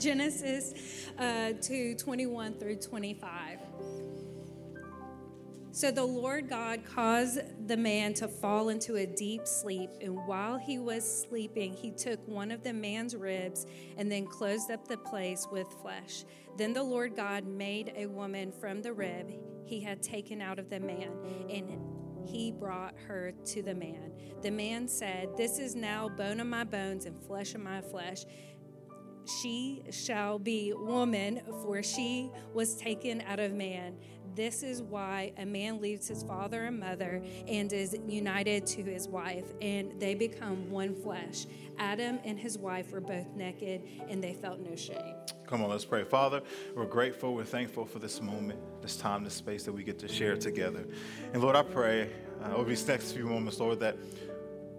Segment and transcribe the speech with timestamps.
[0.00, 0.72] Genesis
[1.18, 3.58] uh, 2 21 through 25.
[5.72, 7.38] So the Lord God caused
[7.68, 12.26] the man to fall into a deep sleep, and while he was sleeping, he took
[12.26, 13.66] one of the man's ribs
[13.96, 16.24] and then closed up the place with flesh.
[16.56, 19.30] Then the Lord God made a woman from the rib
[19.64, 21.12] he had taken out of the man,
[21.48, 21.70] and
[22.26, 24.12] he brought her to the man.
[24.42, 28.24] The man said, This is now bone of my bones and flesh of my flesh
[29.26, 33.96] she shall be woman, for she was taken out of man.
[34.34, 39.08] This is why a man leaves his father and mother and is united to his
[39.08, 41.46] wife, and they become one flesh.
[41.78, 45.14] Adam and his wife were both naked, and they felt no shame.
[45.46, 46.04] Come on, let's pray.
[46.04, 46.42] Father,
[46.76, 50.08] we're grateful, we're thankful for this moment, this time, this space that we get to
[50.08, 50.86] share together.
[51.32, 52.10] And Lord, I pray
[52.44, 53.96] uh, over these next few moments, Lord, that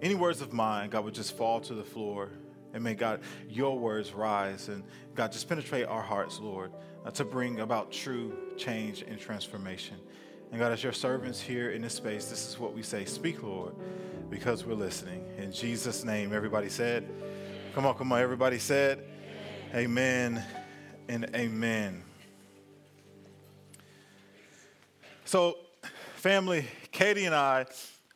[0.01, 2.29] any words of mine, God, would just fall to the floor.
[2.73, 4.69] And may God, your words rise.
[4.69, 4.83] And
[5.15, 6.71] God, just penetrate our hearts, Lord,
[7.05, 9.97] uh, to bring about true change and transformation.
[10.51, 13.41] And God, as your servants here in this space, this is what we say Speak,
[13.41, 13.73] Lord,
[14.29, 15.25] because we're listening.
[15.37, 17.09] In Jesus' name, everybody said,
[17.73, 19.03] Come on, come on, everybody said,
[19.73, 20.43] Amen,
[21.07, 22.03] and amen.
[25.23, 25.55] So,
[26.15, 27.65] family, Katie and I,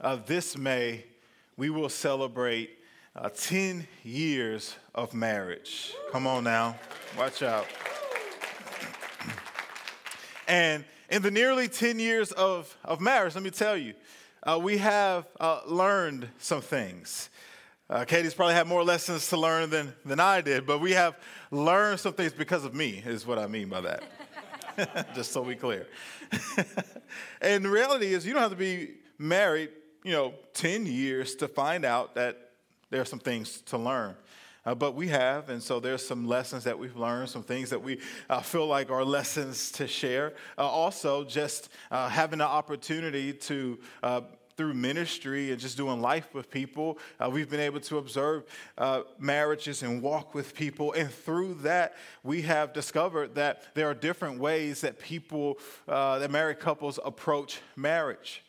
[0.01, 1.05] uh, this May,
[1.55, 2.77] we will celebrate
[3.16, 5.94] uh, 10 years of marriage.
[6.11, 6.75] Come on now,
[7.17, 7.67] watch out.
[10.47, 13.95] And in the nearly 10 years of, of marriage, let me tell you,
[14.44, 17.31] uh, we have uh, learned some things.
[17.89, 21.17] Uh, Katie's probably had more lessons to learn than, than I did, but we have
[21.50, 24.03] learned some things because of me, is what I mean by that.
[25.16, 25.88] Just so we clear.
[27.41, 29.69] and the reality is, you don't have to be married,
[30.03, 32.44] you know, 10 years to find out that
[32.89, 34.16] there are some things to learn.
[34.66, 37.81] Uh, but we have, and so there's some lessons that we've learned, some things that
[37.81, 40.33] we uh, feel like are lessons to share.
[40.58, 44.22] Uh, also, just uh, having the opportunity to uh,
[44.58, 48.45] through ministry and just doing life with people, uh, we've been able to observe
[48.78, 50.94] uh, marriages and walk with people.
[50.94, 56.31] And through that, we have discovered that there are different ways that people, uh, that
[56.31, 58.44] married couples approach marriage.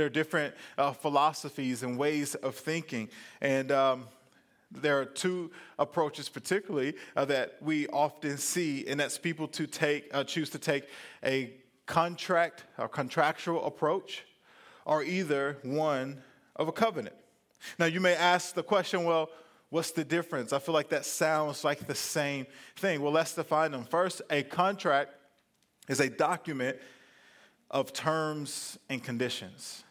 [0.00, 3.10] There are different uh, philosophies and ways of thinking.
[3.42, 4.06] And um,
[4.72, 10.08] there are two approaches, particularly, uh, that we often see, and that's people to take,
[10.14, 10.88] uh, choose to take
[11.22, 11.52] a
[11.84, 14.24] contract or contractual approach,
[14.86, 16.22] or either one
[16.56, 17.16] of a covenant.
[17.78, 19.28] Now, you may ask the question, well,
[19.68, 20.54] what's the difference?
[20.54, 22.46] I feel like that sounds like the same
[22.76, 23.02] thing.
[23.02, 23.84] Well, let's define them.
[23.84, 25.12] First, a contract
[25.90, 26.78] is a document
[27.70, 29.84] of terms and conditions.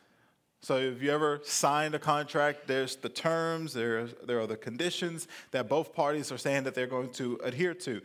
[0.62, 5.28] So if you ever signed a contract, there's the terms, there, there are the conditions
[5.52, 8.02] that both parties are saying that they're going to adhere to.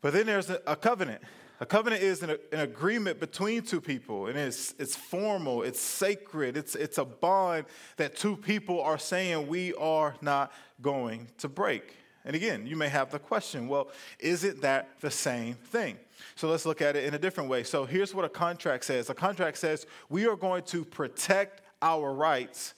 [0.00, 1.22] But then there's a, a covenant.
[1.58, 6.56] A covenant is an, an, agreement between two people, and it's, it's formal, it's sacred,
[6.56, 7.64] it's, it's a bond
[7.96, 10.52] that two people are saying we are not
[10.82, 11.96] going to break.
[12.26, 13.88] And again, you may have the question well,
[14.18, 15.96] isn't that the same thing?
[16.34, 17.62] So let's look at it in a different way.
[17.62, 22.12] So here's what a contract says a contract says we are going to protect our
[22.12, 22.74] rights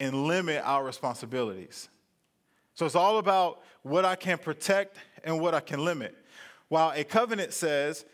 [0.00, 1.88] and limit our responsibilities.
[2.74, 6.16] So it's all about what I can protect and what I can limit.
[6.68, 8.04] While a covenant says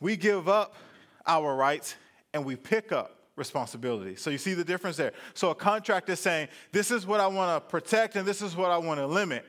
[0.00, 0.74] we give up
[1.26, 1.94] our rights
[2.32, 4.16] and we pick up responsibility.
[4.16, 5.12] So you see the difference there.
[5.34, 8.56] So a contract is saying, this is what I want to protect and this is
[8.56, 9.44] what I want to limit.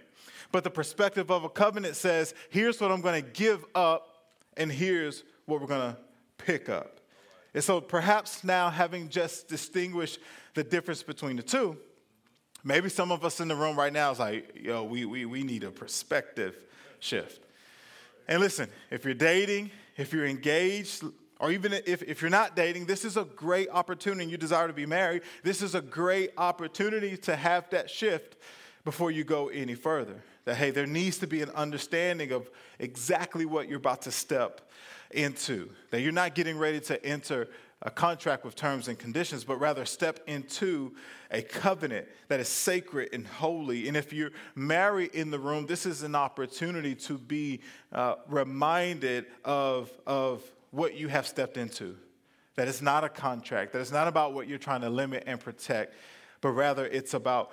[0.51, 4.06] But the perspective of a covenant says, here's what I'm going to give up
[4.57, 5.97] and here's what we're going to
[6.37, 6.99] pick up.
[7.53, 10.19] And so perhaps now, having just distinguished
[10.53, 11.77] the difference between the two,
[12.63, 15.43] maybe some of us in the room right now is like, yo, we, we, we
[15.43, 16.55] need a perspective
[16.99, 17.43] shift.
[18.27, 21.03] And listen, if you're dating, if you're engaged,
[21.39, 24.23] or even if, if you're not dating, this is a great opportunity.
[24.23, 25.21] and You desire to be married.
[25.43, 28.35] This is a great opportunity to have that shift
[28.83, 30.21] before you go any further.
[30.47, 32.49] That, hey, there needs to be an understanding of
[32.79, 34.61] exactly what you're about to step
[35.11, 35.69] into.
[35.91, 37.49] That you're not getting ready to enter
[37.81, 40.95] a contract with terms and conditions, but rather step into
[41.31, 43.89] a covenant that is sacred and holy.
[43.89, 47.59] And if you're married in the room, this is an opportunity to be
[47.91, 51.97] uh, reminded of, of what you have stepped into.
[52.55, 55.41] That it's not a contract, that it's not about what you're trying to limit and
[55.41, 55.93] protect,
[56.39, 57.51] but rather it's about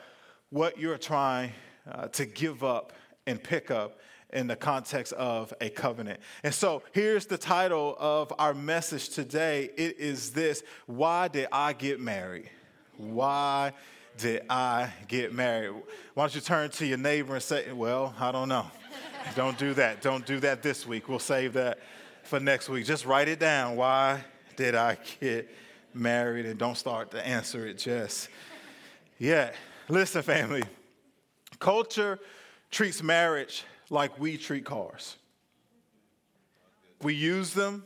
[0.50, 1.50] what you're trying
[1.90, 2.92] uh, to give up
[3.26, 3.98] and pick up
[4.32, 6.20] in the context of a covenant.
[6.42, 9.70] And so here's the title of our message today.
[9.76, 12.50] It is this Why did I get married?
[12.96, 13.72] Why
[14.18, 15.74] did I get married?
[16.14, 18.66] Why don't you turn to your neighbor and say, Well, I don't know.
[19.34, 20.02] don't do that.
[20.02, 21.08] Don't do that this week.
[21.08, 21.78] We'll save that
[22.24, 22.84] for next week.
[22.86, 23.76] Just write it down.
[23.76, 24.22] Why
[24.56, 25.48] did I get
[25.92, 26.46] married?
[26.46, 28.28] And don't start to answer it just
[29.18, 29.54] yet.
[29.88, 30.64] Listen, family,
[31.58, 32.18] culture
[32.70, 35.16] treats marriage like we treat cars.
[37.02, 37.84] We use them,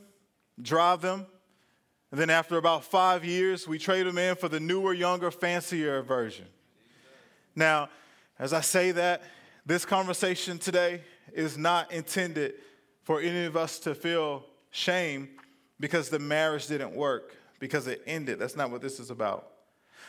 [0.61, 1.25] drive them,
[2.11, 6.01] and then after about five years, we trade them in for the newer, younger, fancier
[6.01, 6.45] version.
[7.55, 7.89] Now,
[8.39, 9.23] as I say that,
[9.65, 12.55] this conversation today is not intended
[13.03, 15.29] for any of us to feel shame
[15.79, 18.39] because the marriage didn't work, because it ended.
[18.39, 19.51] That's not what this is about.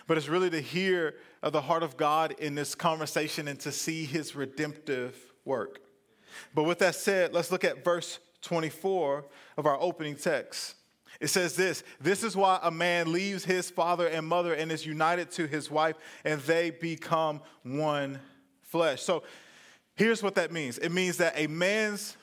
[0.06, 3.72] But it's really to hear of the heart of God in this conversation and to
[3.72, 5.80] see his redemptive work.
[6.54, 9.24] But with that said, let's look at verse 24
[9.56, 10.74] of our opening text.
[11.20, 14.86] It says this This is why a man leaves his father and mother and is
[14.86, 18.20] united to his wife, and they become one
[18.62, 19.02] flesh.
[19.02, 19.22] So
[19.96, 22.16] here's what that means it means that a man's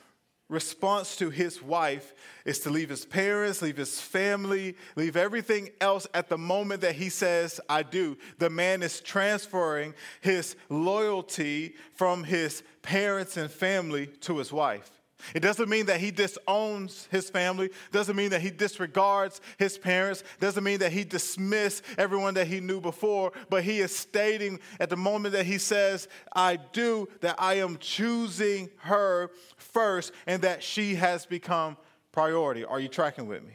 [0.48, 2.14] response to his wife
[2.44, 6.94] is to leave his parents, leave his family, leave everything else at the moment that
[6.94, 8.16] he says, I do.
[8.38, 14.97] The man is transferring his loyalty from his parents and family to his wife.
[15.34, 20.22] It doesn't mean that he disowns his family, doesn't mean that he disregards his parents,
[20.40, 24.90] doesn't mean that he dismisses everyone that he knew before, but he is stating at
[24.90, 30.62] the moment that he says, I do, that I am choosing her first and that
[30.62, 31.76] she has become
[32.12, 32.64] priority.
[32.64, 33.54] Are you tracking with me?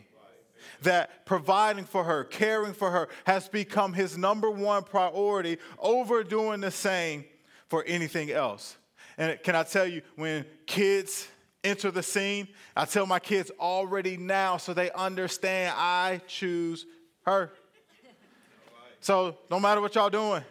[0.82, 6.60] That providing for her, caring for her has become his number one priority over doing
[6.60, 7.26] the same
[7.68, 8.78] for anything else.
[9.18, 11.28] And can I tell you, when kids
[11.64, 16.86] enter the scene, I tell my kids already now so they understand I choose
[17.26, 17.52] her.
[19.00, 20.44] So no matter what y'all doing,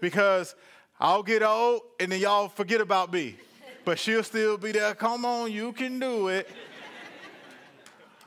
[0.00, 0.54] because
[1.00, 3.36] I'll get old and then y'all forget about me.
[3.84, 4.94] But she'll still be there.
[4.94, 6.48] Come on, you can do it.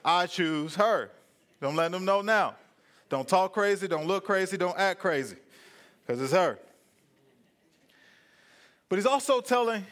[0.04, 1.10] I choose her.
[1.62, 2.56] Don't let them know now.
[3.10, 5.36] Don't talk crazy, don't look crazy, don't act crazy,
[6.06, 6.60] because it's her.
[8.90, 9.86] But he's also telling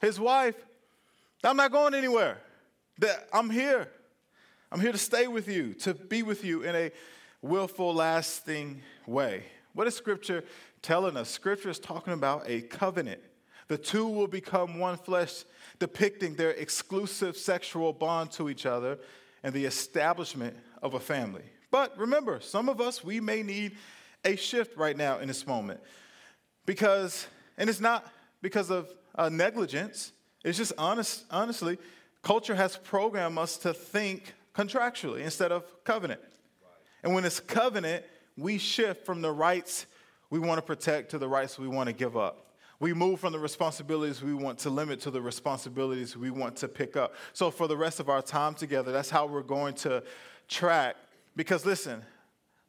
[0.00, 0.56] his wife,
[1.44, 2.38] I'm not going anywhere.
[3.32, 3.88] I'm here.
[4.70, 6.92] I'm here to stay with you, to be with you in a
[7.42, 9.44] willful, lasting way.
[9.74, 10.44] What is Scripture
[10.80, 11.28] telling us?
[11.28, 13.20] Scripture is talking about a covenant.
[13.68, 15.44] The two will become one flesh,
[15.78, 18.98] depicting their exclusive sexual bond to each other
[19.42, 21.44] and the establishment of a family.
[21.70, 23.76] But remember, some of us, we may need
[24.24, 25.80] a shift right now in this moment.
[26.66, 27.26] Because,
[27.58, 28.06] and it's not
[28.40, 30.12] because of uh, negligence,
[30.44, 31.78] it's just honest, honestly,
[32.22, 36.20] culture has programmed us to think contractually instead of covenant.
[37.02, 38.04] And when it's covenant,
[38.36, 39.86] we shift from the rights
[40.30, 42.46] we want to protect to the rights we want to give up.
[42.80, 46.68] We move from the responsibilities we want to limit to the responsibilities we want to
[46.68, 47.14] pick up.
[47.32, 50.02] So, for the rest of our time together, that's how we're going to
[50.48, 50.96] track.
[51.36, 52.02] Because, listen,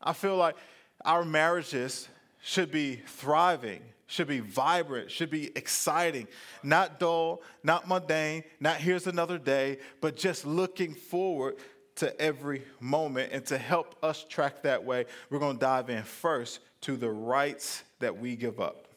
[0.02, 0.56] I feel like
[1.04, 2.10] our marriages
[2.42, 6.28] should be thriving should be vibrant, should be exciting,
[6.62, 11.56] not dull, not mundane, not here's another day, but just looking forward
[11.96, 13.32] to every moment.
[13.32, 17.10] And to help us track that way, we're going to dive in first to the
[17.10, 18.88] rights that we give up.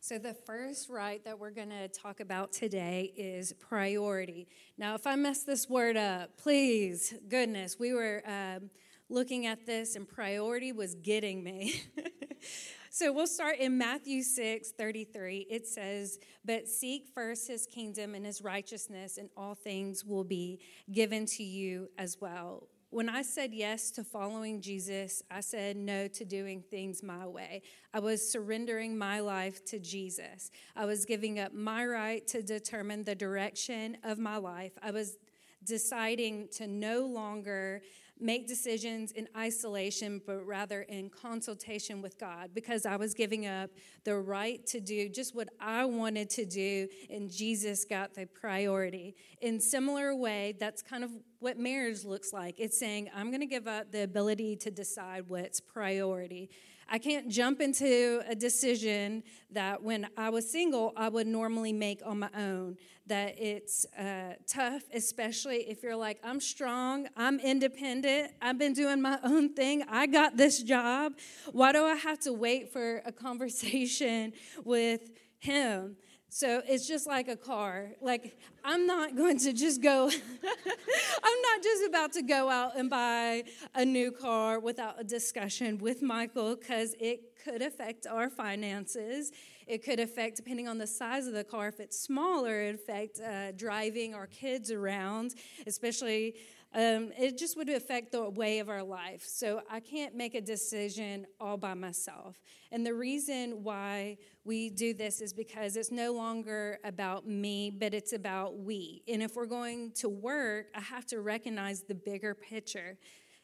[0.00, 4.46] So, the first right that we're going to talk about today is priority.
[4.78, 8.70] Now, if I mess this word up, please, goodness, we were um,
[9.08, 11.82] looking at this and priority was getting me.
[12.98, 15.48] So we'll start in Matthew 6 33.
[15.50, 20.60] It says, But seek first his kingdom and his righteousness, and all things will be
[20.90, 22.68] given to you as well.
[22.88, 27.60] When I said yes to following Jesus, I said no to doing things my way.
[27.92, 30.50] I was surrendering my life to Jesus.
[30.74, 34.72] I was giving up my right to determine the direction of my life.
[34.82, 35.18] I was
[35.66, 37.82] deciding to no longer
[38.18, 43.70] make decisions in isolation, but rather in consultation with God because I was giving up
[44.04, 49.14] the right to do just what I wanted to do, and Jesus got the priority.
[49.40, 52.58] In similar way, that's kind of what marriage looks like.
[52.58, 56.50] It's saying, I'm going to give up the ability to decide what's priority.
[56.88, 62.00] I can't jump into a decision that when I was single, I would normally make
[62.04, 62.76] on my own.
[63.08, 69.02] That it's uh, tough, especially if you're like, I'm strong, I'm independent, I've been doing
[69.02, 71.14] my own thing, I got this job.
[71.52, 74.32] Why do I have to wait for a conversation
[74.64, 75.96] with him?
[76.38, 77.92] So it's just like a car.
[78.02, 82.90] Like, I'm not going to just go, I'm not just about to go out and
[82.90, 89.32] buy a new car without a discussion with Michael because it could affect our finances.
[89.66, 93.18] It could affect, depending on the size of the car, if it's smaller, it affect
[93.18, 96.34] uh, driving our kids around, especially
[96.74, 99.24] um, it just would affect the way of our life.
[99.26, 102.40] So I can't make a decision all by myself.
[102.70, 107.94] And the reason why we do this is because it's no longer about me, but
[107.94, 109.02] it's about we.
[109.08, 112.98] And if we're going to work, I have to recognize the bigger picture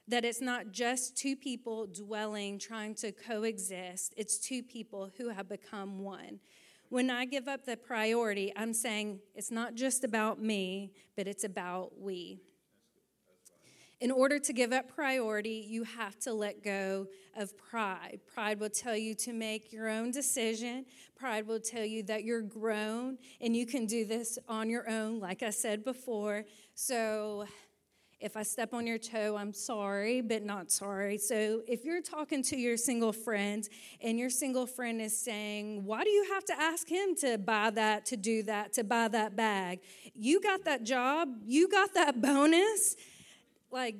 [0.08, 5.48] that it's not just two people dwelling, trying to coexist, it's two people who have
[5.48, 6.40] become one.
[6.88, 11.44] When I give up the priority, I'm saying it's not just about me, but it's
[11.44, 12.40] about we.
[14.02, 17.06] In order to give up priority, you have to let go
[17.36, 18.18] of pride.
[18.34, 20.86] Pride will tell you to make your own decision.
[21.14, 25.20] Pride will tell you that you're grown and you can do this on your own,
[25.20, 26.44] like I said before.
[26.74, 27.46] So,
[28.18, 31.16] if I step on your toe, I'm sorry, but not sorry.
[31.16, 33.68] So, if you're talking to your single friend
[34.00, 37.70] and your single friend is saying, Why do you have to ask him to buy
[37.70, 39.78] that, to do that, to buy that bag?
[40.16, 42.96] You got that job, you got that bonus
[43.72, 43.96] like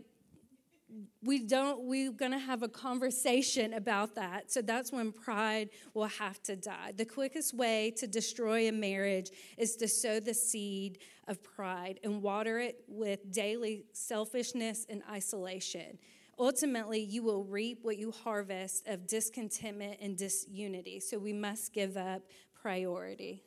[1.23, 4.53] we don't we're going to have a conversation about that.
[4.53, 6.93] So that's when pride will have to die.
[6.97, 10.99] The quickest way to destroy a marriage is to sow the seed
[11.29, 15.99] of pride and water it with daily selfishness and isolation.
[16.39, 21.01] Ultimately you will reap what you harvest of discontentment and disunity.
[21.01, 22.23] So we must give up
[22.61, 23.43] priority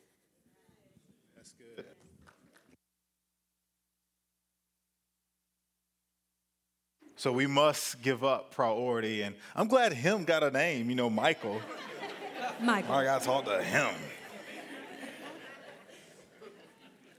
[7.16, 9.22] So we must give up priority.
[9.22, 11.60] And I'm glad him got a name, you know, Michael.
[12.60, 12.94] Michael.
[12.94, 13.94] I got to talk to him.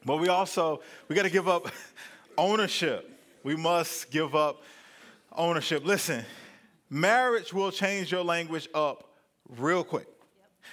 [0.05, 1.69] But we also, we got to give up
[2.37, 3.11] ownership.
[3.43, 4.61] We must give up
[5.35, 5.83] ownership.
[5.83, 6.23] Listen,
[6.89, 9.09] marriage will change your language up
[9.57, 10.07] real quick.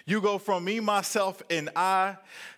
[0.06, 2.16] You go from me, myself, and I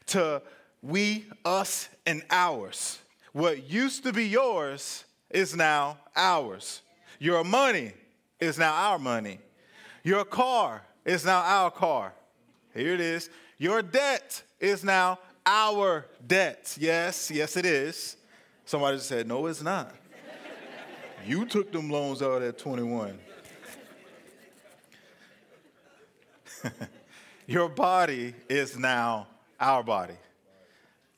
[0.09, 0.43] to
[0.83, 2.99] we, us, and ours.
[3.33, 6.83] What used to be yours is now ours.
[7.19, 7.93] Your money
[8.41, 9.39] is now our money.
[10.03, 12.13] Your car is now our car.
[12.75, 13.31] Here it is.
[13.59, 16.77] Your debt is now our debt.
[16.79, 18.17] Yes, yes, it is.
[18.65, 19.95] Somebody said, No, it's not.
[21.27, 23.19] you took them loans out at 21.
[27.47, 29.29] Your body is now
[29.59, 30.17] our body.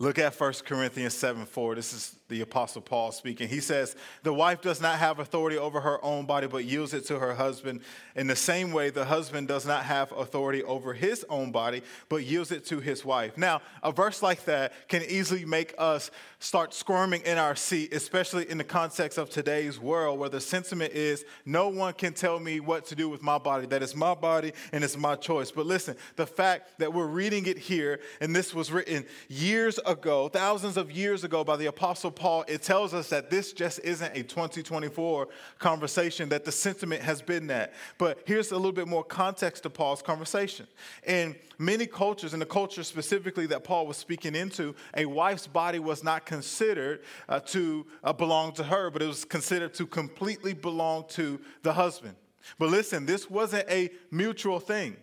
[0.00, 1.74] Look at 1 Corinthians 7 4.
[1.74, 3.48] This is the Apostle Paul speaking.
[3.48, 7.06] He says, The wife does not have authority over her own body, but yields it
[7.06, 7.80] to her husband.
[8.14, 12.24] In the same way, the husband does not have authority over his own body, but
[12.24, 13.36] yields it to his wife.
[13.36, 18.48] Now, a verse like that can easily make us start squirming in our seat, especially
[18.48, 22.60] in the context of today's world where the sentiment is, No one can tell me
[22.60, 23.66] what to do with my body.
[23.66, 25.50] That is my body and it's my choice.
[25.50, 30.28] But listen, the fact that we're reading it here, and this was written years ago,
[30.28, 34.16] thousands of years ago by the Apostle Paul, it tells us that this just isn't
[34.16, 35.28] a 2024
[35.58, 37.72] conversation, that the sentiment has been that.
[37.96, 40.66] But here's a little bit more context to Paul's conversation.
[41.06, 45.78] In many cultures, in the culture specifically that Paul was speaking into, a wife's body
[45.78, 50.52] was not considered uh, to uh, belong to her, but it was considered to completely
[50.52, 52.14] belong to the husband.
[52.58, 54.96] But listen, this wasn't a mutual thing.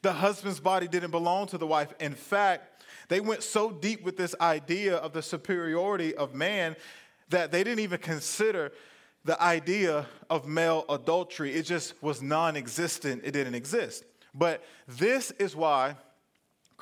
[0.00, 1.92] The husband's body didn't belong to the wife.
[2.00, 6.76] In fact, they went so deep with this idea of the superiority of man
[7.28, 8.72] that they didn't even consider
[9.24, 11.54] the idea of male adultery.
[11.54, 14.04] It just was non existent, it didn't exist.
[14.34, 15.96] But this is why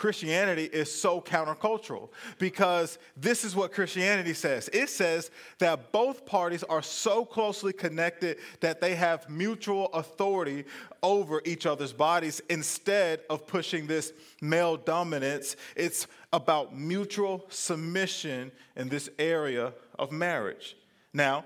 [0.00, 4.70] Christianity is so countercultural because this is what Christianity says.
[4.72, 10.64] It says that both parties are so closely connected that they have mutual authority
[11.02, 15.54] over each other's bodies instead of pushing this male dominance.
[15.76, 20.78] It's about mutual submission in this area of marriage.
[21.12, 21.44] Now,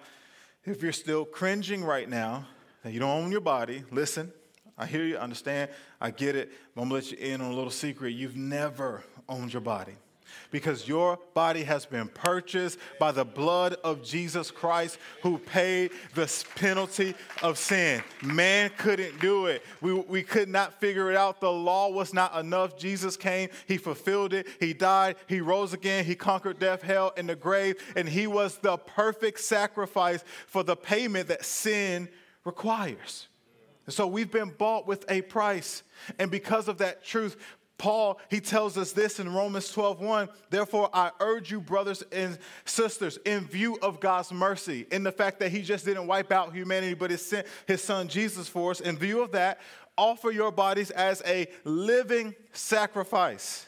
[0.64, 2.46] if you're still cringing right now,
[2.84, 4.32] that you don't own your body, listen,
[4.76, 6.50] I hear you, understand, I get it.
[6.74, 8.10] But I'm gonna let you in on a little secret.
[8.10, 9.94] You've never owned your body
[10.50, 16.44] because your body has been purchased by the blood of Jesus Christ who paid the
[16.54, 18.02] penalty of sin.
[18.22, 19.62] Man couldn't do it.
[19.80, 21.40] We, we could not figure it out.
[21.40, 22.76] The law was not enough.
[22.76, 27.28] Jesus came, He fulfilled it, He died, He rose again, He conquered death, hell, and
[27.28, 32.08] the grave, and He was the perfect sacrifice for the payment that sin
[32.44, 33.28] requires.
[33.86, 35.82] And so we've been bought with a price.
[36.18, 37.36] And because of that truth,
[37.76, 40.28] Paul, he tells us this in Romans 12 1.
[40.48, 45.40] Therefore, I urge you, brothers and sisters, in view of God's mercy, in the fact
[45.40, 48.80] that he just didn't wipe out humanity, but he sent his son Jesus for us,
[48.80, 49.60] in view of that,
[49.98, 53.66] offer your bodies as a living sacrifice,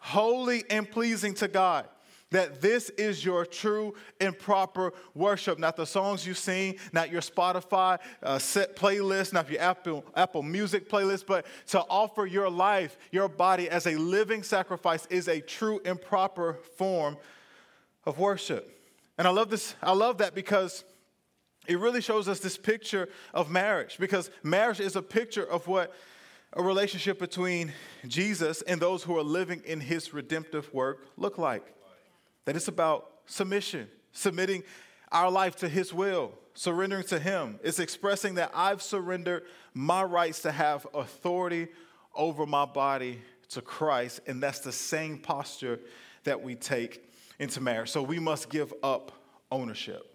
[0.00, 1.88] holy and pleasing to God
[2.34, 5.56] that this is your true and proper worship.
[5.56, 10.42] Not the songs you sing, not your Spotify uh, set playlist, not your Apple, Apple
[10.42, 15.40] Music playlist, but to offer your life, your body as a living sacrifice is a
[15.40, 17.16] true and proper form
[18.04, 18.68] of worship.
[19.16, 20.82] And I love this, I love that because
[21.68, 25.94] it really shows us this picture of marriage, because marriage is a picture of what
[26.52, 27.72] a relationship between
[28.08, 31.64] Jesus and those who are living in his redemptive work look like.
[32.44, 34.62] That it's about submission, submitting
[35.10, 37.58] our life to His will, surrendering to Him.
[37.62, 41.68] It's expressing that I've surrendered my rights to have authority
[42.14, 43.20] over my body
[43.50, 44.20] to Christ.
[44.26, 45.80] And that's the same posture
[46.24, 47.08] that we take
[47.38, 47.90] into marriage.
[47.90, 49.12] So we must give up
[49.50, 50.13] ownership.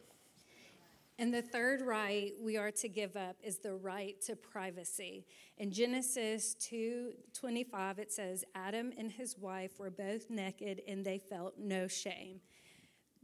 [1.19, 5.25] And the third right we are to give up is the right to privacy.
[5.57, 11.57] In Genesis 2:25 it says Adam and his wife were both naked and they felt
[11.57, 12.39] no shame.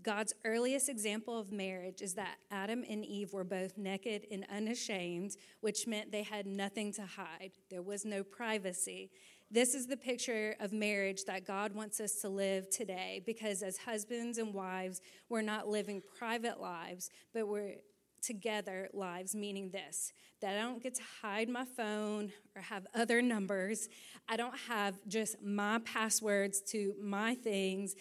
[0.01, 5.37] God's earliest example of marriage is that Adam and Eve were both naked and unashamed,
[5.61, 7.53] which meant they had nothing to hide.
[7.69, 9.09] There was no privacy.
[9.51, 13.77] This is the picture of marriage that God wants us to live today because as
[13.77, 17.75] husbands and wives, we're not living private lives, but we're
[18.21, 23.21] together lives, meaning this that I don't get to hide my phone or have other
[23.21, 23.87] numbers.
[24.27, 27.95] I don't have just my passwords to my things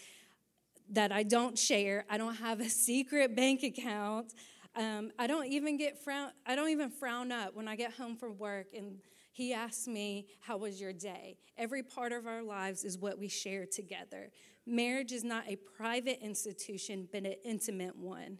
[0.91, 2.05] that I don't share.
[2.11, 4.35] I don't have a secret bank account.
[4.77, 6.33] Um, I don't even get frown.
[6.45, 8.99] I don't even frown up when I get home from work and
[9.35, 11.39] he asks me, How was your day?
[11.59, 14.31] Every part of our lives is what we share together.
[14.65, 18.39] Marriage is not a private institution, but an intimate one.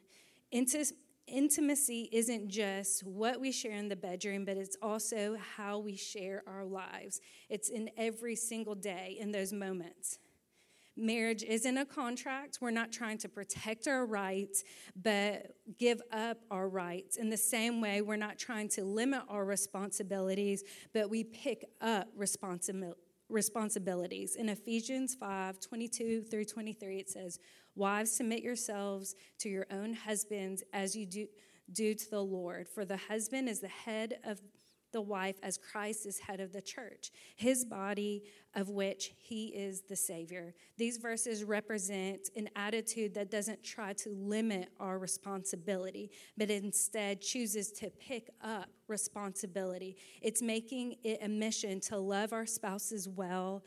[1.27, 6.45] Intimacy isn't just what we share in the bedroom, but it's also how we share
[6.47, 7.21] our lives.
[7.49, 10.21] It's in every single day in those moments.
[10.97, 12.59] Marriage isn't a contract.
[12.61, 14.63] We're not trying to protect our rights,
[14.95, 17.17] but give up our rights.
[17.17, 22.09] In the same way, we're not trying to limit our responsibilities, but we pick up
[22.17, 24.37] responsibilities responsibilities.
[24.37, 27.39] In Ephesians 5 22 through 23, it says,
[27.75, 31.27] Wives, submit yourselves to your own husbands as you do,
[31.73, 32.69] do to the Lord.
[32.69, 34.41] For the husband is the head of
[34.95, 38.23] the wife as Christ is head of the church, his body
[38.55, 40.55] of which he is the Savior.
[40.79, 47.73] These verses represent an attitude that doesn't try to limit our responsibility, but instead chooses
[47.73, 49.97] to pick up responsibility.
[50.23, 53.65] It's making it a mission to love our spouses well,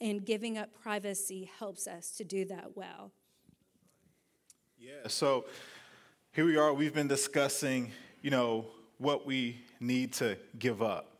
[0.00, 3.12] and giving up privacy helps us to do that well.
[4.78, 5.44] Yeah, so
[6.32, 6.72] here we are.
[6.72, 11.16] We've been discussing, you know, what we need to give up.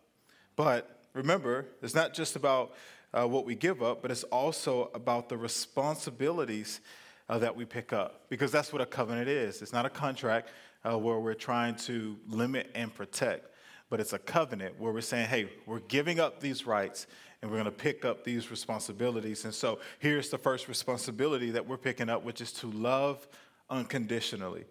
[0.56, 2.74] But remember, it's not just about
[3.12, 6.80] uh, what we give up, but it's also about the responsibilities
[7.28, 9.62] uh, that we pick up, because that's what a covenant is.
[9.62, 10.50] It's not a contract
[10.84, 13.48] uh, where we're trying to limit and protect,
[13.90, 17.06] but it's a covenant where we're saying, hey, we're giving up these rights
[17.40, 19.44] and we're going to pick up these responsibilities.
[19.44, 23.26] And so here's the first responsibility that we're picking up, which is to love
[23.70, 24.64] unconditionally.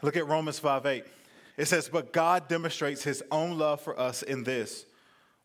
[0.00, 1.04] Look at Romans 5 8.
[1.58, 4.86] It says, But God demonstrates his own love for us in this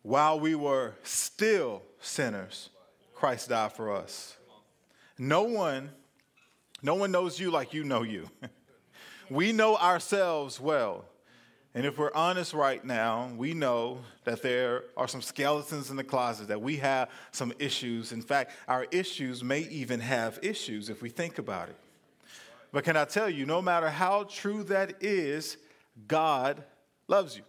[0.03, 2.69] while we were still sinners,
[3.15, 4.37] Christ died for us.
[5.17, 5.89] No one,
[6.81, 8.29] no one knows you like you know you.
[9.29, 11.05] we know ourselves well.
[11.73, 16.03] And if we're honest right now, we know that there are some skeletons in the
[16.03, 18.11] closet, that we have some issues.
[18.11, 21.77] In fact, our issues may even have issues if we think about it.
[22.71, 25.57] But can I tell you, no matter how true that is,
[26.07, 26.63] God
[27.07, 27.43] loves you.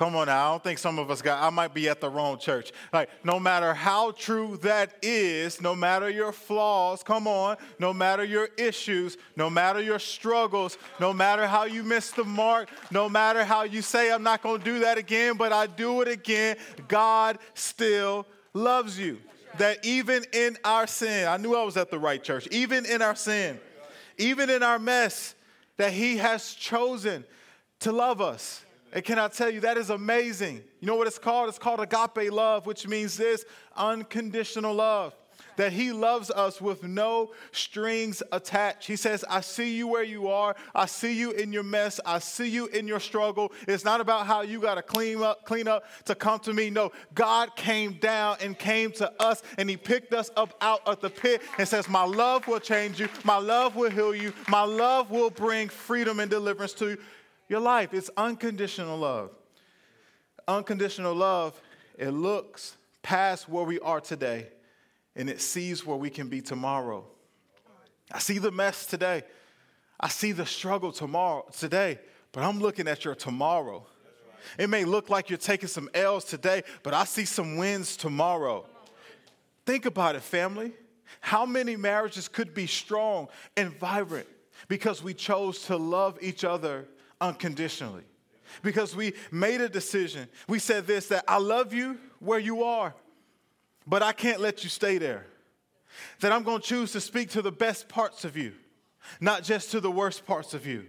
[0.00, 2.08] Come on now, I don't think some of us got, I might be at the
[2.08, 2.72] wrong church.
[2.90, 8.24] Like, no matter how true that is, no matter your flaws, come on, no matter
[8.24, 13.44] your issues, no matter your struggles, no matter how you miss the mark, no matter
[13.44, 16.56] how you say, I'm not going to do that again, but I do it again,
[16.88, 19.18] God still loves you.
[19.58, 23.02] That even in our sin, I knew I was at the right church, even in
[23.02, 23.60] our sin,
[24.16, 25.34] even in our mess,
[25.80, 27.24] that He has chosen
[27.78, 28.66] to love us.
[28.92, 30.62] And can I tell you, that is amazing.
[30.78, 31.48] You know what it's called?
[31.48, 35.14] It's called agape love, which means this unconditional love.
[35.60, 38.86] That He loves us with no strings attached.
[38.86, 40.56] He says, I see you where you are.
[40.74, 42.00] I see you in your mess.
[42.06, 43.52] I see you in your struggle.
[43.68, 46.70] It's not about how you got to clean up, clean up to come to me.
[46.70, 51.02] No, God came down and came to us and He picked us up out of
[51.02, 53.10] the pit and says, My love will change you.
[53.22, 54.32] My love will heal you.
[54.48, 56.96] My love will bring freedom and deliverance to
[57.50, 57.92] your life.
[57.92, 59.30] It's unconditional love.
[60.48, 61.60] Unconditional love,
[61.98, 64.46] it looks past where we are today
[65.16, 67.04] and it sees where we can be tomorrow.
[68.12, 69.22] I see the mess today.
[69.98, 71.98] I see the struggle tomorrow today,
[72.32, 73.86] but I'm looking at your tomorrow.
[74.58, 78.66] It may look like you're taking some L's today, but I see some wins tomorrow.
[79.66, 80.72] Think about it, family.
[81.20, 84.26] How many marriages could be strong and vibrant
[84.68, 86.88] because we chose to love each other
[87.20, 88.04] unconditionally?
[88.62, 90.28] Because we made a decision.
[90.48, 92.94] We said this that I love you where you are,
[93.86, 95.26] but I can't let you stay there.
[96.20, 98.52] That I'm going to choose to speak to the best parts of you,
[99.20, 100.86] not just to the worst parts of you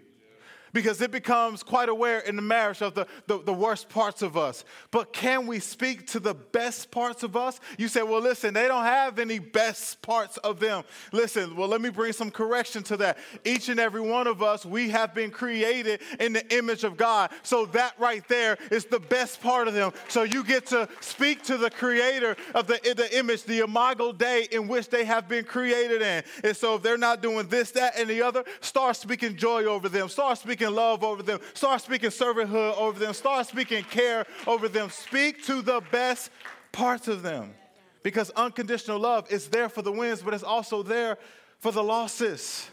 [0.73, 4.37] because it becomes quite aware in the marriage of the, the, the, worst parts of
[4.37, 4.63] us.
[4.89, 7.59] But can we speak to the best parts of us?
[7.77, 10.83] You say, well, listen, they don't have any best parts of them.
[11.11, 13.17] Listen, well, let me bring some correction to that.
[13.45, 17.31] Each and every one of us, we have been created in the image of God.
[17.43, 19.91] So that right there is the best part of them.
[20.07, 24.47] So you get to speak to the creator of the, the image, the imago Dei
[24.51, 26.23] in which they have been created in.
[26.43, 29.89] And so if they're not doing this, that, and the other, start speaking joy over
[29.89, 30.09] them.
[30.09, 31.39] Start speaking speaking love over them.
[31.55, 33.13] Start speaking servanthood over them.
[33.13, 34.91] Start speaking care over them.
[34.91, 36.29] Speak to the best
[36.71, 37.55] parts of them.
[38.03, 41.17] Because unconditional love is there for the wins, but it's also there
[41.59, 42.69] for the losses.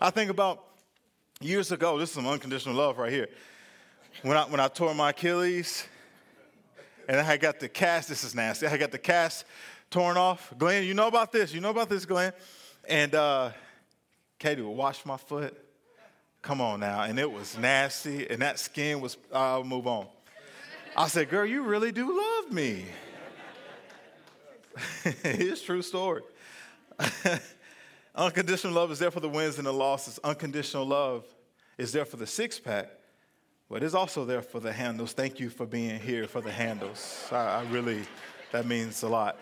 [0.00, 0.64] I think about
[1.40, 3.28] years ago, this is some unconditional love right here.
[4.22, 5.86] When I, when I tore my Achilles
[7.08, 9.44] and I got the cast, this is nasty, I got the cast
[9.88, 10.52] torn off.
[10.58, 11.52] Glenn, you know about this.
[11.54, 12.32] You know about this, Glenn.
[12.88, 13.52] And uh,
[14.40, 15.56] Katie would wash my foot.
[16.42, 17.02] Come on now.
[17.02, 20.06] And it was nasty, and that skin was, I'll move on.
[20.96, 22.84] I said, Girl, you really do love me.
[25.04, 26.22] it's true story.
[28.14, 30.18] Unconditional love is there for the wins and the losses.
[30.22, 31.24] Unconditional love
[31.78, 32.90] is there for the six pack,
[33.70, 35.12] but it's also there for the handles.
[35.12, 37.26] Thank you for being here for the handles.
[37.30, 38.02] I, I really,
[38.50, 39.38] that means a lot.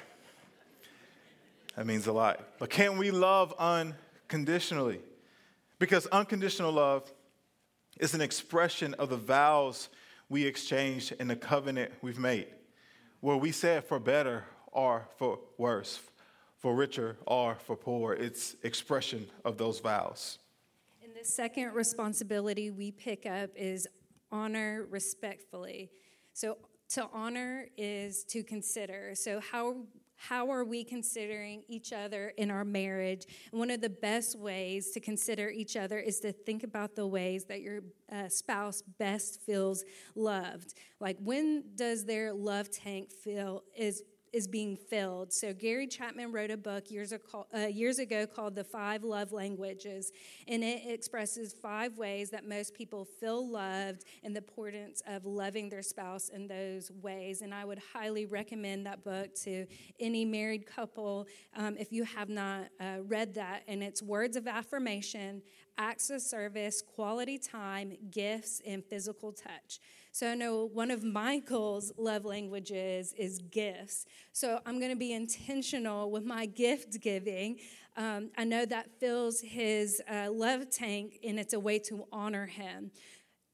[1.76, 2.58] That means a lot.
[2.58, 5.00] But can we love unconditionally?
[5.80, 7.10] Because unconditional love
[7.98, 9.88] is an expression of the vows
[10.28, 12.48] we exchanged in the covenant we've made,
[13.20, 15.98] where we said for better or for worse,
[16.58, 18.12] for richer or for poor.
[18.12, 20.38] It's expression of those vows.
[21.02, 23.88] And the second responsibility we pick up is
[24.30, 25.90] honor respectfully.
[26.34, 26.58] So
[26.90, 29.14] to honor is to consider.
[29.14, 29.76] So how
[30.28, 33.24] how are we considering each other in our marriage?
[33.52, 37.46] One of the best ways to consider each other is to think about the ways
[37.46, 37.80] that your
[38.12, 39.82] uh, spouse best feels
[40.14, 40.74] loved.
[41.00, 45.32] Like when does their love tank feel is is being filled.
[45.32, 49.32] So Gary Chapman wrote a book years ago, uh, years ago called The Five Love
[49.32, 50.12] Languages,
[50.46, 55.68] and it expresses five ways that most people feel loved and the importance of loving
[55.68, 57.42] their spouse in those ways.
[57.42, 59.66] And I would highly recommend that book to
[59.98, 63.62] any married couple um, if you have not uh, read that.
[63.66, 65.42] And it's words of affirmation,
[65.76, 69.80] acts of service, quality time, gifts, and physical touch.
[70.12, 74.06] So I know one of Michael's love languages is gifts.
[74.32, 77.58] So I'm going to be intentional with my gift giving.
[77.96, 82.46] Um, I know that fills his uh, love tank, and it's a way to honor
[82.46, 82.90] him.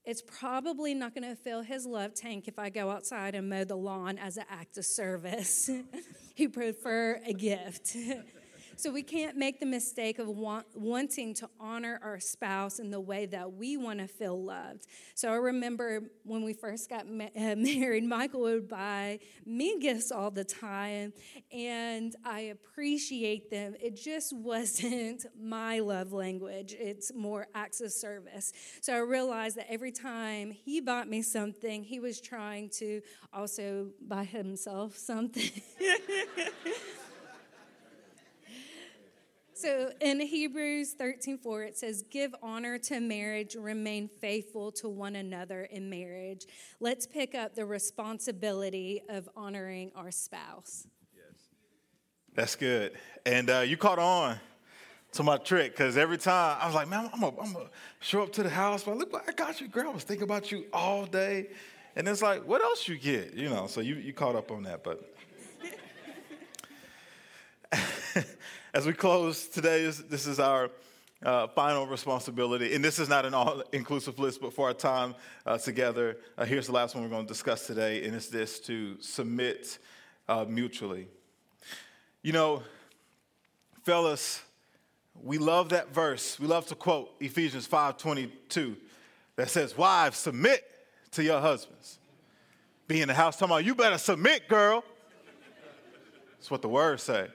[0.05, 3.65] It's probably not going to fill his love tank if I go outside and mow
[3.65, 5.69] the lawn as an act of service.
[6.35, 7.97] he prefer a gift.
[8.79, 13.01] So we can't make the mistake of want, wanting to honor our spouse in the
[13.01, 14.87] way that we want to feel loved.
[15.15, 20.13] So I remember when we first got ma- uh, married, Michael would buy me gifts
[20.13, 21.15] all the time,
[21.51, 23.77] and I appreciate them.
[23.81, 28.53] It just wasn't my love language, it's more acts of service.
[28.83, 33.01] So I realized that every time he bought me something, he was trying to
[33.33, 35.51] also buy himself something.
[39.57, 45.17] So in Hebrews 13 4, it says, Give honor to marriage, remain faithful to one
[45.17, 46.45] another in marriage.
[46.79, 50.87] Let's pick up the responsibility of honoring our spouse.
[51.15, 51.41] Yes.
[52.35, 52.99] That's good.
[53.25, 54.39] And uh, you caught on
[55.13, 58.43] to my trick because every time I was like, man, I'm to show up to
[58.43, 58.85] the house.
[58.85, 59.89] But look, I got you, girl.
[59.89, 61.49] I was thinking about you all day.
[61.97, 63.33] And it's like, what else you get?
[63.33, 64.85] You know, so you, you caught up on that.
[64.85, 65.15] But
[68.77, 70.69] as we close today, this is our
[71.23, 72.75] uh, final responsibility.
[72.75, 75.15] And this is not an all inclusive list, but for our time
[75.47, 78.61] uh, together, uh, here's the last one we're going to discuss today, and it's this
[78.61, 79.79] to submit
[80.29, 81.09] uh, mutually.
[82.21, 82.63] You know,
[83.83, 84.43] fellas,
[85.23, 86.39] we love that verse.
[86.39, 88.77] We love to quote Ephesians 5:22
[89.37, 90.63] that says, Wives, submit
[91.13, 91.99] to your husbands.
[92.89, 94.85] Be in the house talking about, you better submit, girl.
[96.37, 97.29] That's what the words say.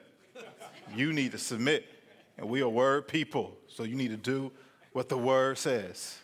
[0.94, 1.86] You need to submit.
[2.38, 4.52] And we are word people, so you need to do
[4.92, 6.18] what the word says.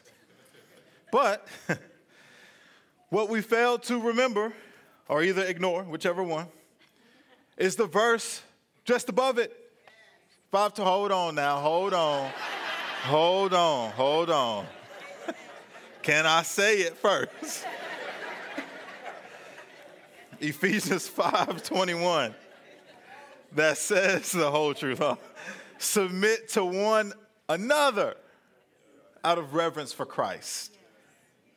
[1.13, 1.47] But
[3.11, 4.53] what we fail to remember,
[5.09, 6.47] or either ignore, whichever one,
[7.57, 8.43] is the verse
[8.85, 9.55] just above it.
[10.51, 12.31] Five to hold on now, hold on,
[13.03, 14.67] hold on, hold on.
[16.03, 17.67] Can I say it first?
[20.41, 22.35] Ephesians 5 21
[23.53, 24.99] that says the whole truth.
[24.99, 25.17] Huh?
[25.79, 27.13] Submit to one
[27.49, 28.17] another
[29.25, 30.77] out of reverence for Christ.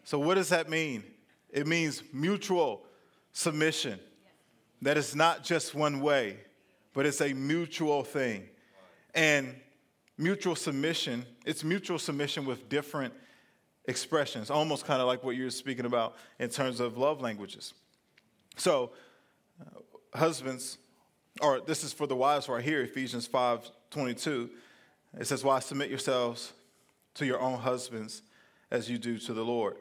[0.04, 1.04] So, what does that mean?
[1.50, 2.84] It means mutual
[3.34, 4.00] submission.
[4.82, 6.38] That is not just one way,
[6.94, 8.50] but it's a mutual thing.
[9.14, 9.56] And
[10.18, 13.14] mutual submission, it's mutual submission with different
[13.86, 17.74] expressions, almost kind of like what you're speaking about in terms of love languages.
[18.58, 18.92] So,
[19.60, 20.78] uh, husbands,
[21.40, 24.50] or this is for the wives right here, Ephesians 5 22.
[25.20, 26.54] It says, Why submit yourselves
[27.16, 28.22] to your own husbands
[28.70, 29.76] as you do to the Lord.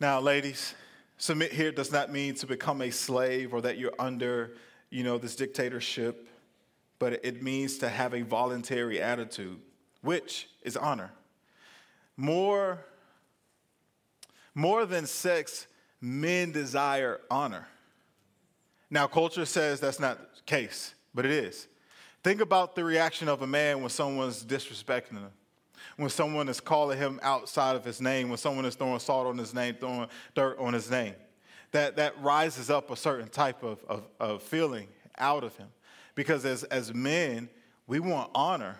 [0.00, 0.74] Now, ladies,
[1.18, 4.52] submit here does not mean to become a slave or that you're under,
[4.90, 6.28] you know, this dictatorship,
[6.98, 9.58] but it means to have a voluntary attitude,
[10.02, 11.12] which is honor.
[12.16, 12.84] More
[14.54, 15.66] more than sex,
[16.00, 17.68] men desire honor.
[18.90, 21.66] Now, culture says that's not the case, but it is.
[22.22, 25.30] Think about the reaction of a man when someone's disrespecting him,
[25.96, 29.38] when someone is calling him outside of his name, when someone is throwing salt on
[29.38, 31.14] his name, throwing dirt on his name.
[31.72, 35.68] That, that rises up a certain type of, of, of feeling out of him.
[36.14, 37.48] Because as, as men,
[37.86, 38.76] we want honor.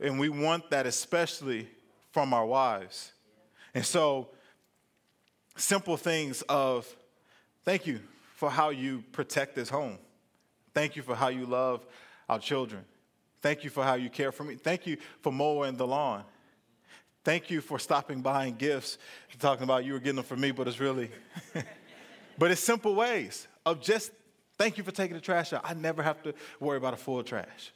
[0.00, 1.68] And we want that especially
[2.10, 3.12] from our wives.
[3.74, 4.28] And so,
[5.56, 6.86] simple things of
[7.64, 8.00] thank you
[8.42, 9.96] for how you protect this home.
[10.74, 11.86] Thank you for how you love
[12.28, 12.84] our children.
[13.40, 14.56] Thank you for how you care for me.
[14.56, 16.24] Thank you for mowing the lawn.
[17.22, 18.98] Thank you for stopping buying gifts,
[19.38, 21.08] talking about you were getting them for me, but it's really,
[22.36, 24.10] but it's simple ways of just
[24.58, 25.60] thank you for taking the trash out.
[25.62, 27.72] I never have to worry about a full trash.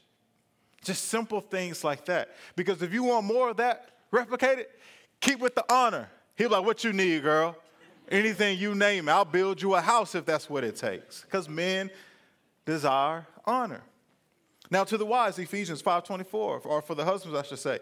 [0.82, 2.30] Just simple things like that.
[2.56, 4.64] Because if you want more of that replicated,
[5.20, 6.10] keep with the honor.
[6.34, 7.56] He'll be like, What you need, girl?
[8.08, 11.22] Anything you name, I'll build you a house if that's what it takes.
[11.22, 11.90] Because men
[12.64, 13.82] desire honor.
[14.70, 17.78] Now to the wives, Ephesians 5:24, or for the husbands, I should say.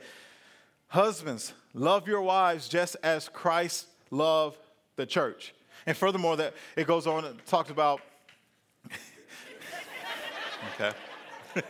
[0.89, 4.59] Husbands, love your wives just as Christ loved
[4.97, 5.55] the church.
[5.87, 8.01] And furthermore, that it goes on and talks about.
[10.81, 10.93] okay.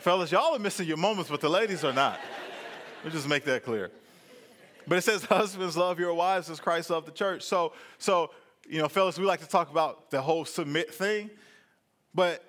[0.00, 2.18] Fellas, y'all are missing your moments, but the ladies are not.
[2.98, 3.90] Let me just make that clear.
[4.88, 7.42] But it says, husbands, love your wives as Christ loved the church.
[7.42, 8.30] So, so,
[8.68, 11.30] you know, fellas, we like to talk about the whole submit thing.
[12.14, 12.42] But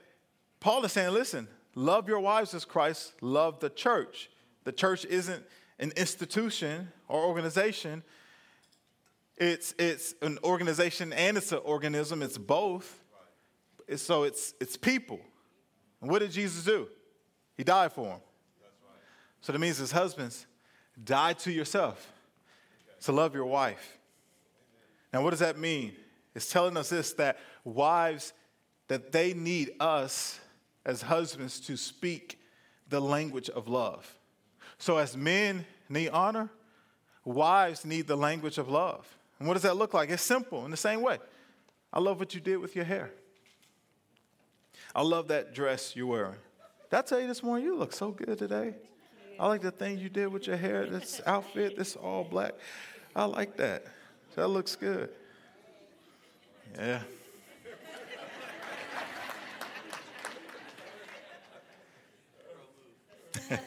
[0.60, 4.30] Paul is saying, listen, love your wives as Christ loved the church.
[4.64, 5.44] The church isn't
[5.80, 8.04] an institution or organization.
[9.38, 12.22] It's, it's an organization and it's an organism.
[12.22, 13.04] It's both.
[13.96, 15.20] So it's, it's people.
[16.02, 16.88] And what did Jesus do?
[17.58, 18.20] He died for them.
[19.42, 20.46] So that means as husbands,
[21.02, 22.12] die to yourself
[23.02, 23.98] to love your wife.
[25.14, 25.94] Now, what does that mean?
[26.36, 28.34] It's telling us this that wives,
[28.88, 30.40] that they need us
[30.86, 32.40] as husbands to speak
[32.90, 34.16] the language of love.
[34.78, 36.50] So, as men need honor,
[37.26, 39.08] wives need the language of love.
[39.40, 40.10] And what does that look like?
[40.10, 41.18] It's simple in the same way.
[41.92, 43.12] I love what you did with your hair.
[44.94, 46.36] I love that dress you're wearing.
[46.90, 47.66] Did I tell you this morning?
[47.66, 48.76] You look so good today.
[49.40, 52.52] I like the thing you did with your hair, this outfit, this all black.
[53.16, 53.86] I like that.
[54.36, 55.10] That looks good.
[56.78, 57.00] Yeah.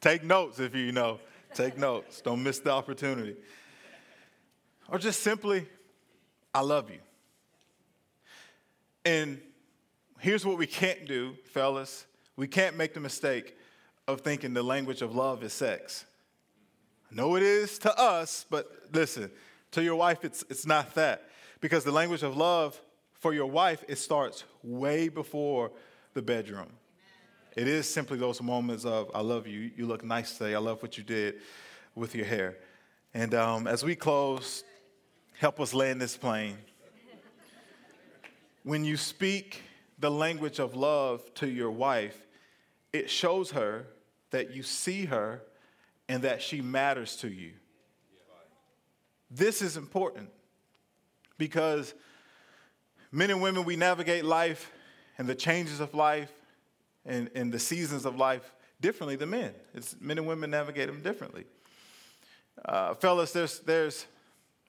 [0.00, 1.20] Take notes if you know.
[1.54, 2.20] Take notes.
[2.20, 3.36] Don't miss the opportunity.
[4.88, 5.64] Or just simply,
[6.52, 6.98] I love you.
[9.04, 9.40] And
[10.18, 12.04] here's what we can't do, fellas.
[12.34, 13.56] We can't make the mistake
[14.08, 16.04] of thinking the language of love is sex.
[17.10, 19.30] I know it is to us, but listen,
[19.72, 21.28] to your wife, it's, it's not that.
[21.60, 22.80] Because the language of love
[23.14, 25.72] for your wife, it starts way before
[26.14, 26.68] the bedroom.
[27.56, 30.82] It is simply those moments of, I love you, you look nice today, I love
[30.82, 31.36] what you did
[31.94, 32.58] with your hair.
[33.14, 34.62] And um, as we close,
[35.38, 36.58] help us land this plane.
[38.62, 39.62] When you speak
[39.98, 42.26] the language of love to your wife,
[42.92, 43.86] it shows her
[44.36, 45.40] that you see her
[46.10, 47.52] and that she matters to you.
[49.30, 50.28] This is important
[51.38, 51.94] because
[53.10, 54.70] men and women, we navigate life
[55.16, 56.30] and the changes of life
[57.06, 59.54] and, and the seasons of life differently than men.
[59.72, 61.44] It's, men and women navigate them differently.
[62.62, 64.04] Uh, fellas, there's, there's,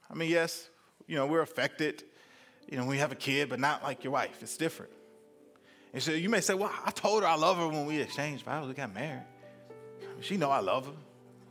[0.09, 0.69] I mean, yes,
[1.07, 2.03] you know, we're affected.
[2.69, 4.37] You know, we have a kid, but not like your wife.
[4.41, 4.93] It's different.
[5.91, 8.45] And so you may say, well, I told her I love her when we exchanged
[8.45, 8.65] vows.
[8.65, 9.25] We got married.
[10.19, 10.93] She know I love her.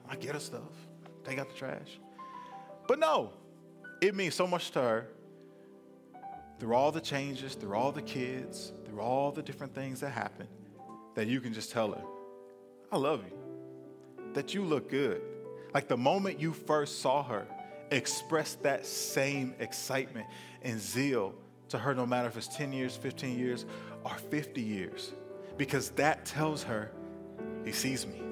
[0.09, 0.63] I get her stuff.
[1.25, 1.99] Take out the trash.
[2.87, 3.33] But no,
[4.01, 5.07] it means so much to her
[6.59, 10.47] through all the changes, through all the kids, through all the different things that happen,
[11.15, 12.03] that you can just tell her,
[12.91, 15.21] I love you, that you look good.
[15.75, 17.47] Like the moment you first saw her,
[17.91, 20.27] express that same excitement
[20.63, 21.35] and zeal
[21.69, 23.67] to her, no matter if it's 10 years, 15 years,
[24.05, 25.13] or 50 years,
[25.57, 26.91] because that tells her
[27.65, 28.23] he sees me,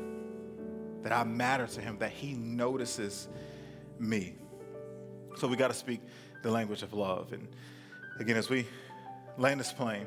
[1.04, 3.28] that I matter to him, that he notices
[3.98, 4.34] me.
[5.36, 6.00] So we got to speak
[6.42, 7.32] the language of love.
[7.32, 7.46] And
[8.18, 8.66] again, as we
[9.36, 10.06] land this plane,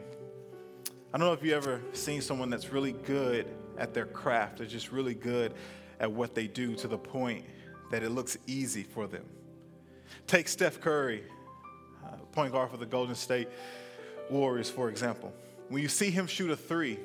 [1.13, 4.65] I don't know if you ever seen someone that's really good at their craft, they're
[4.65, 5.53] just really good
[5.99, 7.45] at what they do to the point
[7.91, 9.23] that it looks easy for them.
[10.25, 11.23] Take Steph Curry,
[12.03, 13.49] uh, point guard for the Golden State
[14.31, 15.31] Warriors, for example.
[15.69, 16.97] When you see him shoot a three,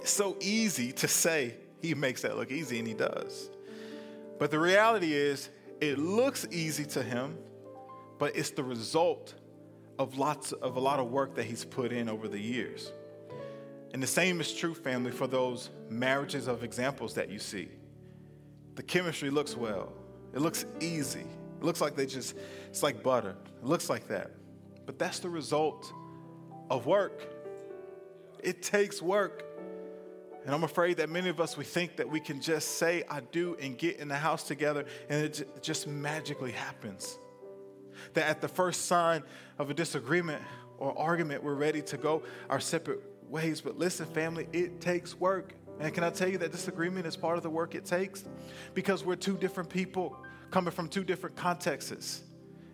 [0.00, 3.50] it's so easy to say he makes that look easy, and he does.
[4.38, 7.38] But the reality is, it looks easy to him,
[8.18, 9.34] but it's the result
[9.98, 12.92] of lots of a lot of work that he's put in over the years.
[13.92, 17.68] And the same is true, family, for those marriages of examples that you see.
[18.76, 19.92] The chemistry looks well.
[20.32, 21.26] It looks easy.
[21.60, 22.36] It looks like they just,
[22.68, 23.36] it's like butter.
[23.62, 24.30] It looks like that.
[24.86, 25.92] But that's the result
[26.70, 27.26] of work.
[28.42, 29.44] It takes work.
[30.44, 33.20] And I'm afraid that many of us, we think that we can just say, I
[33.20, 37.18] do, and get in the house together, and it just magically happens.
[38.14, 39.22] That at the first sign
[39.58, 40.42] of a disagreement
[40.78, 43.60] or argument, we're ready to go our separate ways.
[43.60, 45.52] But listen, family, it takes work.
[45.78, 48.24] And can I tell you that disagreement is part of the work it takes?
[48.72, 50.16] Because we're two different people
[50.50, 52.22] coming from two different contexts.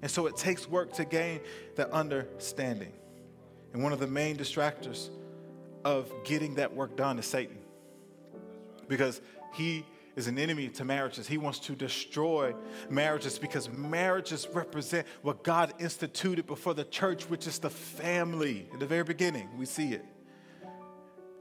[0.03, 1.41] And so it takes work to gain
[1.75, 2.93] that understanding.
[3.73, 5.11] And one of the main distractors
[5.87, 7.59] of getting that work done is Satan.
[8.88, 9.20] Because
[9.55, 11.29] he is an enemy to marriages.
[11.29, 12.57] He wants to destroy
[12.90, 18.68] marriages because marriages represent what God instituted before the church, which is the family.
[18.72, 20.05] In the very beginning, we see it.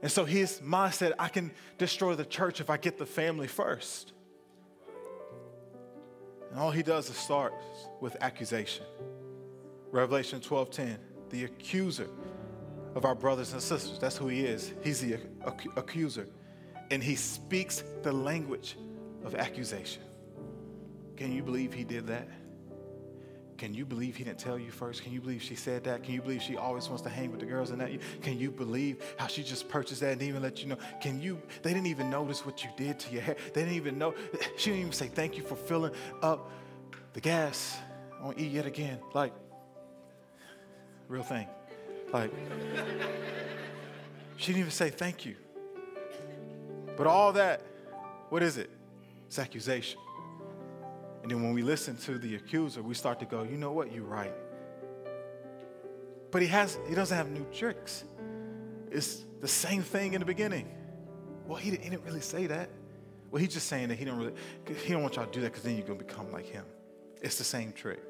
[0.00, 4.12] And so his mindset I can destroy the church if I get the family first.
[6.50, 7.52] And all he does is start
[8.00, 8.86] with accusation.
[9.90, 10.98] Revelation 12:10,
[11.30, 12.08] the accuser
[12.96, 13.98] of our brothers and sisters.
[13.98, 14.72] That's who he is.
[14.82, 15.18] He's the
[15.76, 16.26] accuser.
[16.90, 18.76] And he speaks the language
[19.22, 20.02] of accusation.
[21.16, 22.26] Can you believe he did that?
[23.58, 25.02] Can you believe he didn't tell you first?
[25.02, 26.02] Can you believe she said that?
[26.02, 27.90] Can you believe she always wants to hang with the girls and that?
[28.22, 30.76] Can you believe how she just purchased that and even let you know?
[31.00, 31.40] Can you?
[31.62, 33.36] They didn't even notice what you did to your hair.
[33.54, 34.14] They didn't even know.
[34.56, 36.50] She didn't even say thank you for filling up
[37.12, 37.76] the gas
[38.22, 38.98] on E yet again.
[39.14, 39.32] Like,
[41.08, 41.46] real thing.
[42.16, 42.32] Like,
[44.38, 45.36] she didn't even say thank you.
[46.96, 47.60] But all that,
[48.30, 48.70] what is it?
[49.26, 50.00] It's accusation.
[51.20, 53.92] And then when we listen to the accuser, we start to go, you know what,
[53.92, 54.32] you're right.
[56.30, 58.04] But he has he doesn't have new tricks.
[58.90, 60.68] It's the same thing in the beginning.
[61.46, 62.70] Well, he, didn't really say that.
[63.30, 64.32] Well, he's just saying that he don't really
[64.84, 66.64] he don't want y'all to do that because then you're gonna become like him.
[67.20, 68.02] It's the same trick.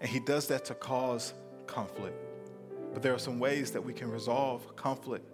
[0.00, 1.34] And he does that to cause
[1.66, 2.33] conflict.
[2.94, 5.26] But there are some ways that we can resolve conflict.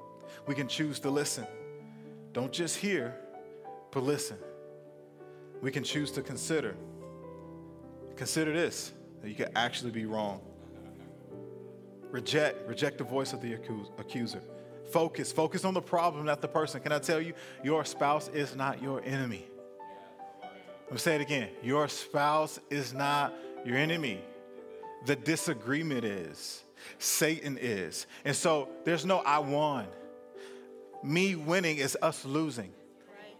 [0.48, 1.46] We can choose to listen.
[2.32, 3.14] Don't just hear,
[3.92, 4.38] but listen
[5.60, 6.74] we can choose to consider.
[8.16, 8.92] Consider this
[9.22, 10.40] that you could actually be wrong.
[12.10, 13.54] Reject, reject the voice of the
[13.98, 14.42] accuser.
[14.90, 16.80] Focus, focus on the problem, not the person.
[16.80, 19.46] Can I tell you, your spouse is not your enemy.
[20.84, 21.50] Let me say it again.
[21.62, 23.32] Your spouse is not
[23.64, 24.22] your enemy.
[25.06, 26.64] The disagreement is.
[26.98, 28.06] Satan is.
[28.24, 29.86] And so there's no I won.
[31.02, 32.72] Me winning is us losing.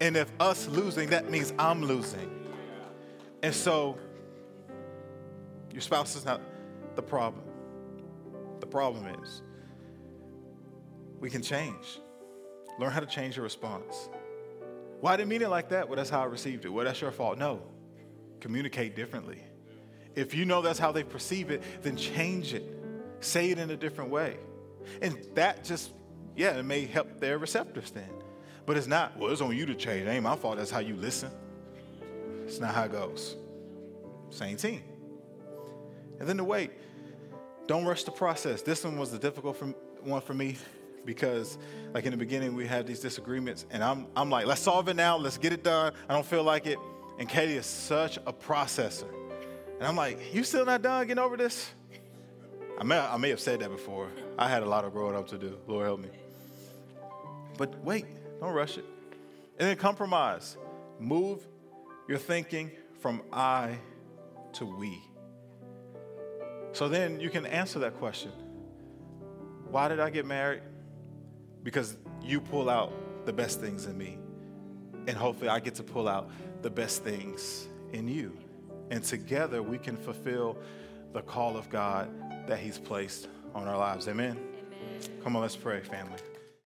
[0.01, 2.49] And if us losing, that means I'm losing.
[3.43, 3.99] And so
[5.73, 6.41] your spouse is not
[6.95, 7.45] the problem.
[8.61, 9.43] The problem is,
[11.19, 12.01] we can change.
[12.79, 14.09] Learn how to change your response.
[15.01, 15.89] Well, I didn't mean it like that.
[15.89, 16.69] Well, that's how I received it.
[16.69, 17.39] Well, that's your fault.
[17.39, 17.63] No.
[18.41, 19.43] Communicate differently.
[20.15, 22.80] If you know that's how they perceive it, then change it.
[23.21, 24.37] Say it in a different way.
[25.03, 25.93] And that just,
[26.37, 28.09] yeah, it may help their receptors then.
[28.67, 30.07] But it's not, well, it's on you to change.
[30.07, 30.57] It ain't my fault.
[30.57, 31.31] That's how you listen.
[32.45, 33.37] It's not how it goes.
[34.31, 34.83] Same team.
[36.19, 36.73] And then the wait.
[37.67, 38.63] Don't rush the process.
[38.63, 39.57] This one was the difficult
[40.03, 40.57] one for me
[41.05, 41.59] because
[41.95, 44.97] like in the beginning we had these disagreements and I'm, I'm like let's solve it
[44.97, 46.79] now let's get it done i don't feel like it
[47.19, 49.09] and katie is such a processor
[49.79, 51.71] and i'm like you still not done getting over this
[52.81, 54.09] i may, I may have said that before.
[54.39, 55.59] I had a lot of growing up to do.
[55.67, 56.09] Lord help me.
[57.59, 58.07] But wait
[58.41, 58.85] don't rush it.
[59.59, 60.57] And then compromise.
[60.99, 61.47] Move
[62.09, 62.71] your thinking
[63.01, 63.79] from i
[64.55, 65.01] to we.
[66.73, 68.33] So then you can answer that question.
[69.71, 70.63] Why did i get married?
[71.63, 72.93] Because you pull out
[73.27, 74.19] the best things in me.
[75.07, 76.31] And hopefully, I get to pull out
[76.63, 78.37] the best things in you.
[78.91, 80.59] And together, we can fulfill
[81.13, 82.09] the call of God
[82.47, 84.09] that He's placed on our lives.
[84.09, 84.37] Amen.
[84.37, 85.21] Amen.
[85.23, 86.19] Come on, let's pray, family.